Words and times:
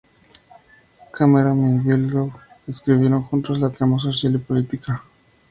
Cameron 1.13 1.59
y 1.63 1.77
Bigelow 1.77 2.33
escribieron 2.65 3.21
juntos 3.21 3.59
la 3.59 3.69
trama 3.69 3.99
social 3.99 4.33
y 4.33 4.37
política. 4.39 5.03